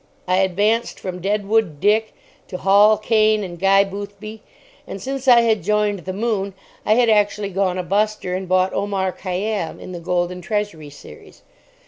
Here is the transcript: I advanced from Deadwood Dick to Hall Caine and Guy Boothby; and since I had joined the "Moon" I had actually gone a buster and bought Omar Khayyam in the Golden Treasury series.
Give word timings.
I 0.27 0.37
advanced 0.37 0.99
from 0.99 1.21
Deadwood 1.21 1.79
Dick 1.79 2.15
to 2.47 2.57
Hall 2.57 2.97
Caine 2.97 3.43
and 3.43 3.59
Guy 3.59 3.83
Boothby; 3.83 4.41
and 4.87 4.99
since 4.99 5.27
I 5.27 5.41
had 5.41 5.61
joined 5.61 6.05
the 6.05 6.11
"Moon" 6.13 6.55
I 6.87 6.95
had 6.95 7.07
actually 7.07 7.49
gone 7.51 7.77
a 7.77 7.83
buster 7.83 8.33
and 8.33 8.49
bought 8.49 8.73
Omar 8.73 9.11
Khayyam 9.11 9.79
in 9.79 9.91
the 9.91 9.99
Golden 9.99 10.41
Treasury 10.41 10.89
series. 10.89 11.43